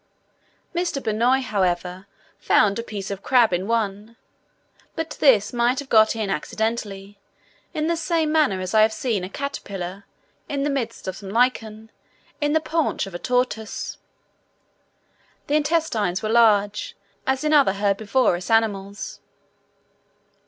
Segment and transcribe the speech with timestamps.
[0.73, 0.99] Mr.
[0.99, 2.07] Baynoe, however,
[2.39, 4.15] found a piece of crab in one;
[4.95, 7.19] but this might have got in accidentally,
[7.75, 10.05] in the same manner as I have seen a caterpillar,
[10.49, 11.91] in the midst of some lichen,
[12.41, 13.99] in the paunch of a tortoise.
[15.45, 16.97] The intestines were large,
[17.27, 19.19] as in other herbivorous animals.